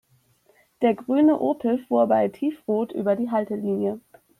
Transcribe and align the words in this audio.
Der 0.81 0.95
grüne 0.95 1.37
Opel 1.39 1.77
fuhr 1.85 2.07
bei 2.07 2.27
Tiefrot 2.27 2.91
über 2.91 3.15
die 3.15 3.29
Haltelinie. 3.29 3.99